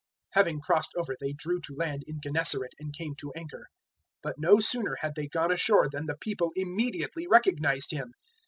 [0.29, 3.67] 006:053 Having crossed over they drew to land in Gennesaret and came to anchor.
[4.23, 8.11] 006:054 But no sooner had they gone ashore than the people immediately recognized Him.